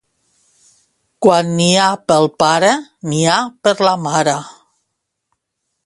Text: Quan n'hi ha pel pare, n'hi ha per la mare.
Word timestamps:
Quan 1.25 1.51
n'hi 1.59 1.67
ha 1.81 1.89
pel 2.13 2.31
pare, 2.45 2.73
n'hi 3.11 3.23
ha 3.35 3.39
per 3.67 3.75
la 3.89 3.95
mare. 4.09 4.35